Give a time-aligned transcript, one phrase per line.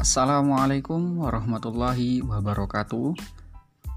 [0.00, 3.12] Assalamualaikum warahmatullahi wabarakatuh.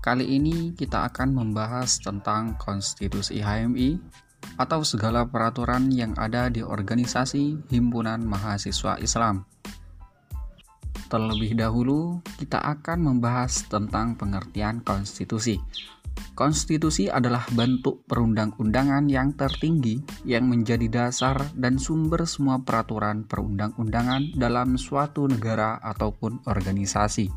[0.04, 4.04] Kali ini kita akan membahas tentang konstitusi HMI
[4.60, 9.48] atau segala peraturan yang ada di organisasi Himpunan Mahasiswa Islam.
[11.08, 15.56] Terlebih dahulu, kita akan membahas tentang pengertian konstitusi.
[16.34, 24.74] Konstitusi adalah bentuk perundang-undangan yang tertinggi yang menjadi dasar dan sumber semua peraturan perundang-undangan dalam
[24.82, 27.30] suatu negara ataupun organisasi.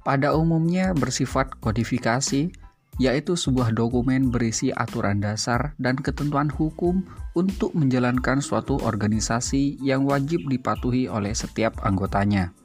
[0.00, 2.48] Pada umumnya bersifat kodifikasi,
[2.96, 10.42] yaitu sebuah dokumen berisi aturan dasar dan ketentuan hukum untuk menjalankan suatu organisasi yang wajib
[10.50, 12.56] dipatuhi oleh setiap anggotanya.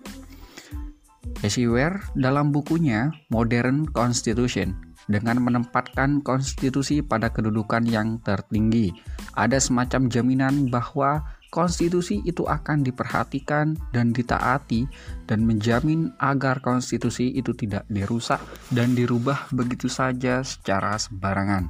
[1.43, 8.95] Ware dalam bukunya Modern Constitution dengan menempatkan konstitusi pada kedudukan yang tertinggi.
[9.35, 11.20] Ada semacam jaminan bahwa
[11.51, 14.87] konstitusi itu akan diperhatikan dan ditaati
[15.27, 18.40] dan menjamin agar konstitusi itu tidak dirusak
[18.71, 21.68] dan dirubah begitu saja secara sembarangan.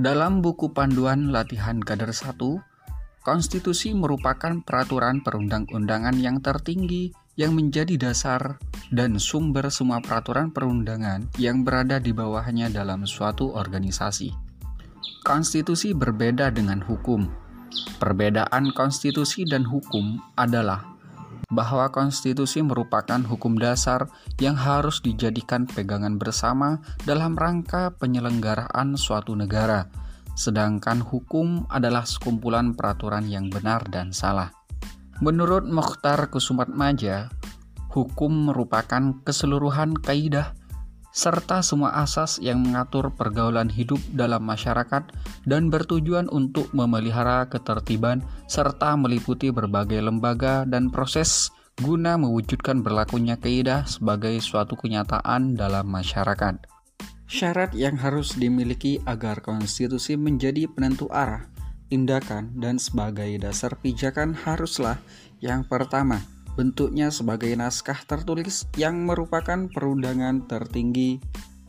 [0.00, 2.38] Dalam buku panduan latihan kader 1,
[3.20, 8.60] konstitusi merupakan peraturan perundang-undangan yang tertinggi yang menjadi dasar
[8.92, 14.36] dan sumber semua peraturan perundangan yang berada di bawahnya dalam suatu organisasi.
[15.24, 17.32] Konstitusi berbeda dengan hukum.
[17.96, 20.84] Perbedaan konstitusi dan hukum adalah
[21.48, 29.88] bahwa konstitusi merupakan hukum dasar yang harus dijadikan pegangan bersama dalam rangka penyelenggaraan suatu negara,
[30.36, 34.59] sedangkan hukum adalah sekumpulan peraturan yang benar dan salah.
[35.20, 37.28] Menurut Mokhtar Kusumatmaja,
[37.92, 40.56] hukum merupakan keseluruhan kaidah
[41.12, 45.12] serta semua asas yang mengatur pergaulan hidup dalam masyarakat
[45.44, 51.52] dan bertujuan untuk memelihara ketertiban serta meliputi berbagai lembaga dan proses
[51.84, 56.64] guna mewujudkan berlakunya kaidah sebagai suatu kenyataan dalam masyarakat.
[57.28, 61.59] Syarat yang harus dimiliki agar konstitusi menjadi penentu arah
[61.90, 65.02] tindakan, dan sebagai dasar pijakan haruslah
[65.42, 66.22] yang pertama,
[66.54, 71.18] bentuknya sebagai naskah tertulis yang merupakan perundangan tertinggi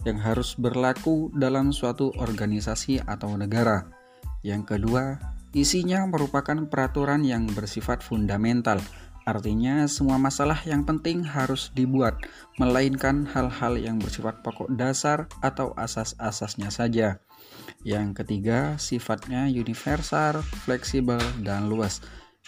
[0.06, 3.86] yang harus berlaku dalam suatu organisasi atau negara.
[4.42, 5.22] Yang kedua,
[5.54, 8.82] isinya merupakan peraturan yang bersifat fundamental,
[9.30, 12.18] artinya semua masalah yang penting harus dibuat,
[12.58, 17.22] melainkan hal-hal yang bersifat pokok dasar atau asas-asasnya saja.
[17.82, 22.02] Yang ketiga, sifatnya universal, fleksibel, dan luas.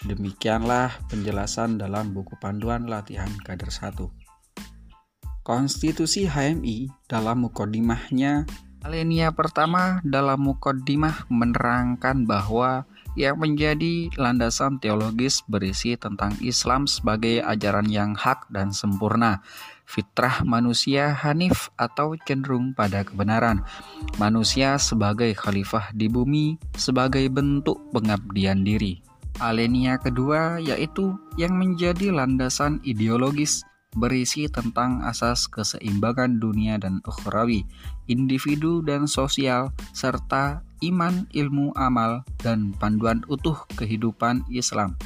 [0.05, 4.09] Demikianlah penjelasan dalam buku panduan latihan kader 1.
[5.43, 8.47] Konstitusi HMI dalam mukodimahnya
[8.83, 17.89] Alenia pertama dalam mukodimah menerangkan bahwa yang menjadi landasan teologis berisi tentang Islam sebagai ajaran
[17.89, 19.45] yang hak dan sempurna
[19.83, 23.61] fitrah manusia hanif atau cenderung pada kebenaran.
[24.17, 29.03] Manusia sebagai khalifah di bumi sebagai bentuk pengabdian diri.
[29.41, 37.65] Alenia kedua yaitu yang menjadi landasan ideologis berisi tentang asas keseimbangan dunia dan ukhrawi,
[38.09, 44.99] individu dan sosial, serta iman, ilmu, amal, dan panduan utuh kehidupan Islam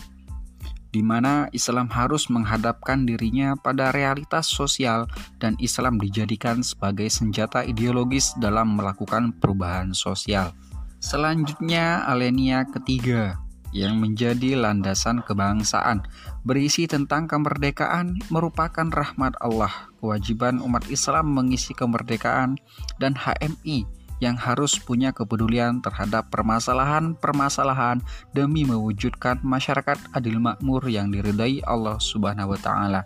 [0.97, 5.05] di mana Islam harus menghadapkan dirinya pada realitas sosial
[5.37, 10.55] dan Islam dijadikan sebagai senjata ideologis dalam melakukan perubahan sosial.
[10.97, 13.37] Selanjutnya, alenia ketiga
[13.75, 16.01] yang menjadi landasan kebangsaan
[16.47, 22.57] berisi tentang kemerdekaan merupakan rahmat Allah, kewajiban umat Islam mengisi kemerdekaan
[22.97, 23.85] dan HMI
[24.23, 28.01] yang harus punya kepedulian terhadap permasalahan-permasalahan
[28.33, 33.01] demi mewujudkan masyarakat adil makmur yang diridai Allah Subhanahu wa taala.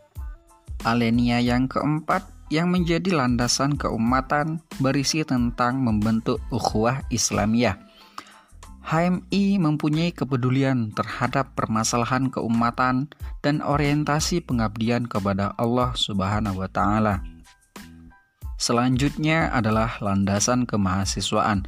[0.81, 7.79] Alenia yang keempat yang menjadi landasan keumatan berisi tentang membentuk ukhuwah Islamiyah.
[8.81, 17.21] HMI mempunyai kepedulian terhadap permasalahan keumatan dan orientasi pengabdian kepada Allah Subhanahu wa taala.
[18.61, 21.65] Selanjutnya adalah landasan kemahasiswaan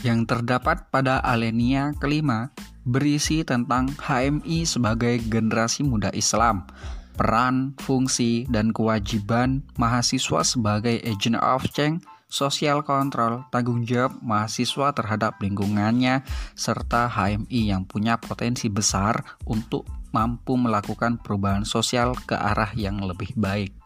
[0.00, 2.48] yang terdapat pada alenia kelima
[2.88, 6.64] berisi tentang HMI sebagai generasi muda Islam,
[7.12, 12.00] peran, fungsi, dan kewajiban mahasiswa sebagai agent of change,
[12.32, 16.24] social control, tanggung jawab mahasiswa terhadap lingkungannya,
[16.56, 19.84] serta HMI yang punya potensi besar untuk
[20.16, 23.79] mampu melakukan perubahan sosial ke arah yang lebih baik.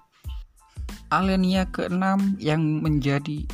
[1.13, 3.45] Alenia keenam yang menjadi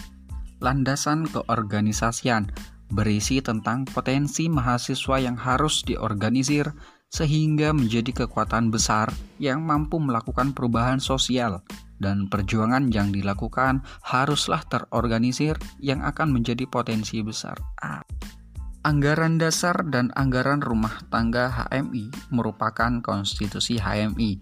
[0.61, 2.53] landasan keorganisasian
[2.91, 6.71] berisi tentang potensi mahasiswa yang harus diorganisir
[7.11, 9.11] sehingga menjadi kekuatan besar
[9.43, 11.63] yang mampu melakukan perubahan sosial
[11.99, 17.59] dan perjuangan yang dilakukan haruslah terorganisir yang akan menjadi potensi besar.
[18.81, 24.41] Anggaran dasar dan anggaran rumah tangga HMI merupakan konstitusi HMI.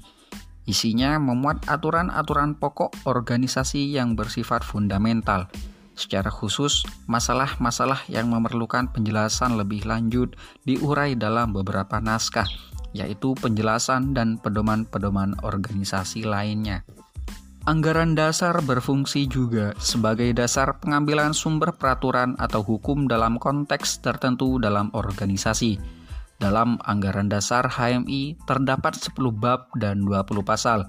[0.68, 5.48] Isinya memuat aturan-aturan pokok organisasi yang bersifat fundamental,
[5.98, 12.46] Secara khusus, masalah-masalah yang memerlukan penjelasan lebih lanjut diurai dalam beberapa naskah,
[12.94, 16.86] yaitu penjelasan dan pedoman-pedoman organisasi lainnya.
[17.66, 24.94] Anggaran dasar berfungsi juga sebagai dasar pengambilan sumber peraturan atau hukum dalam konteks tertentu dalam
[24.94, 25.97] organisasi.
[26.38, 30.86] Dalam anggaran dasar HMI terdapat 10 bab dan 20 pasal,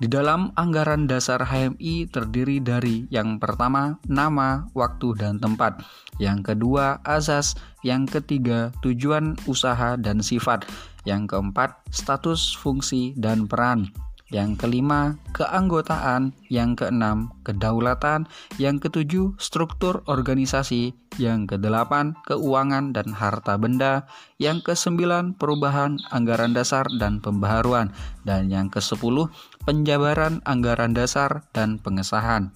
[0.00, 5.84] di dalam anggaran dasar HMI terdiri dari yang pertama nama, waktu, dan tempat,
[6.16, 7.52] yang kedua azas,
[7.84, 10.64] yang ketiga tujuan usaha dan sifat,
[11.04, 13.92] yang keempat status, fungsi, dan peran,
[14.30, 16.30] yang kelima, keanggotaan.
[16.46, 18.30] Yang keenam, kedaulatan.
[18.62, 20.94] Yang ketujuh, struktur organisasi.
[21.18, 24.06] Yang kedelapan, keuangan dan harta benda.
[24.38, 27.90] Yang kesembilan, perubahan anggaran dasar dan pembaharuan.
[28.22, 29.26] Dan yang kesepuluh,
[29.66, 32.54] penjabaran anggaran dasar dan pengesahan.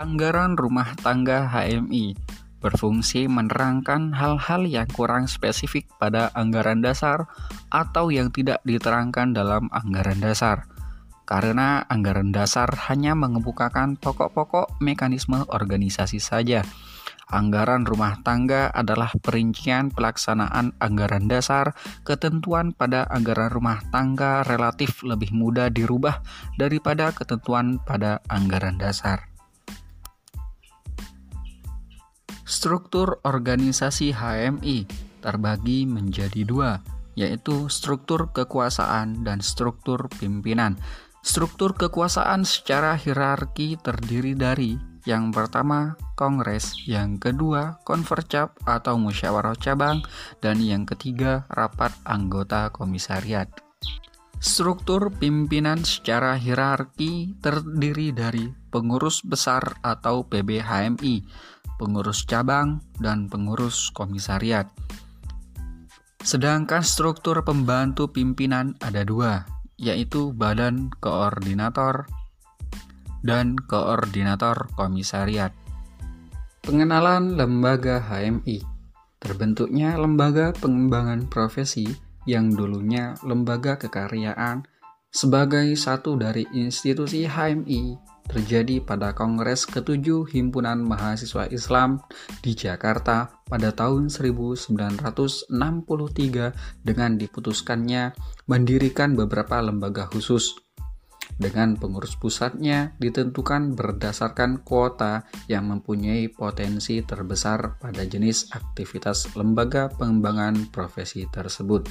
[0.00, 2.16] Anggaran rumah tangga HMI
[2.64, 7.26] berfungsi menerangkan hal-hal yang kurang spesifik pada anggaran dasar
[7.74, 10.71] atau yang tidak diterangkan dalam anggaran dasar
[11.24, 16.66] karena anggaran dasar hanya mengemukakan pokok-pokok mekanisme organisasi saja.
[17.32, 21.72] Anggaran rumah tangga adalah perincian pelaksanaan anggaran dasar.
[22.04, 26.20] Ketentuan pada anggaran rumah tangga relatif lebih mudah dirubah
[26.60, 29.32] daripada ketentuan pada anggaran dasar.
[32.44, 34.84] Struktur organisasi HMI
[35.24, 36.84] terbagi menjadi dua,
[37.16, 40.76] yaitu struktur kekuasaan dan struktur pimpinan.
[41.22, 50.02] Struktur kekuasaan secara hierarki terdiri dari yang pertama kongres, yang kedua konvercap atau musyawarah cabang,
[50.38, 53.50] dan yang ketiga rapat anggota komisariat.
[54.42, 61.22] Struktur pimpinan secara hierarki terdiri dari pengurus besar atau PBHMI,
[61.78, 64.66] pengurus cabang, dan pengurus komisariat.
[66.22, 72.06] Sedangkan struktur pembantu pimpinan ada dua, yaitu Badan Koordinator
[73.26, 75.50] dan Koordinator Komisariat.
[76.62, 78.62] Pengenalan Lembaga HMI
[79.22, 81.86] Terbentuknya Lembaga Pengembangan Profesi
[82.26, 84.66] yang dulunya Lembaga Kekaryaan
[85.10, 92.02] sebagai satu dari institusi HMI terjadi pada Kongres ke-7 Himpunan Mahasiswa Islam
[92.40, 94.72] di Jakarta pada tahun 1963
[96.82, 98.14] dengan diputuskannya
[98.46, 100.56] mendirikan beberapa lembaga khusus.
[101.32, 110.68] Dengan pengurus pusatnya ditentukan berdasarkan kuota yang mempunyai potensi terbesar pada jenis aktivitas lembaga pengembangan
[110.68, 111.88] profesi tersebut.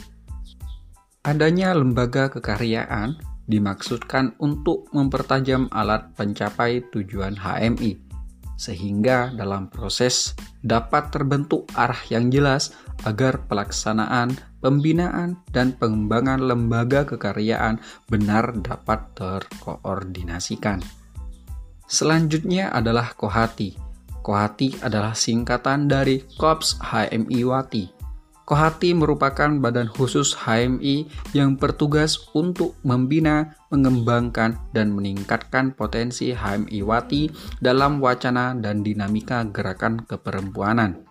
[1.22, 3.14] Adanya lembaga kekaryaan
[3.52, 8.00] dimaksudkan untuk mempertajam alat pencapai tujuan HMI,
[8.56, 10.32] sehingga dalam proses
[10.64, 12.72] dapat terbentuk arah yang jelas
[13.04, 20.80] agar pelaksanaan, pembinaan, dan pengembangan lembaga kekaryaan benar dapat terkoordinasikan.
[21.92, 23.76] Selanjutnya adalah Kohati.
[24.24, 28.01] Kohati adalah singkatan dari Kops HMI Wati
[28.52, 37.32] Kohati merupakan badan khusus HMI yang bertugas untuk membina, mengembangkan, dan meningkatkan potensi HMI Wati
[37.64, 41.11] dalam wacana dan dinamika gerakan keperempuanan.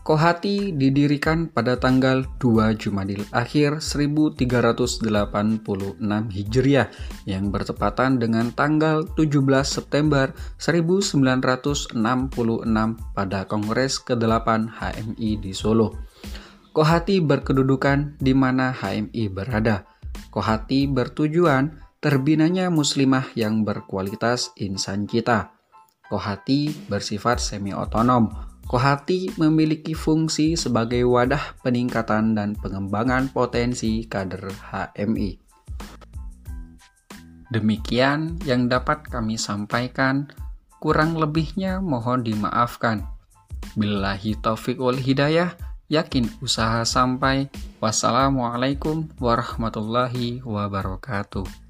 [0.00, 5.04] Kohati didirikan pada tanggal 2 Jumadil akhir 1386
[6.08, 6.88] Hijriah
[7.28, 12.00] yang bertepatan dengan tanggal 17 September 1966
[13.12, 14.48] pada Kongres ke-8
[14.80, 15.92] HMI di Solo.
[16.72, 19.84] Kohati berkedudukan di mana HMI berada.
[20.32, 25.52] Kohati bertujuan terbinanya muslimah yang berkualitas insan cita.
[26.08, 35.40] Kohati bersifat semi-otonom Kohati memiliki fungsi sebagai wadah peningkatan dan pengembangan potensi kader HMI.
[37.50, 40.30] Demikian yang dapat kami sampaikan,
[40.78, 43.02] kurang lebihnya mohon dimaafkan.
[43.74, 45.58] Billahi taufiq wal hidayah,
[45.90, 47.50] yakin usaha sampai.
[47.82, 51.69] Wassalamualaikum warahmatullahi wabarakatuh.